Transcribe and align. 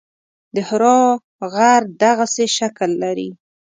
د 0.55 0.57
حرا 0.67 0.99
غر 1.53 1.81
دغسې 2.03 2.45
شکل 2.57 2.89
لري. 3.03 3.29